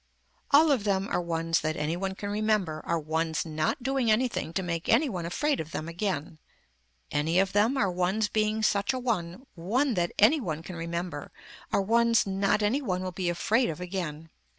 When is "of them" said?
0.71-1.07, 5.59-5.87, 7.37-7.77